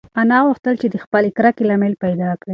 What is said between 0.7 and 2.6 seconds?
چې د خپلې کرکې لامل پیدا کړي.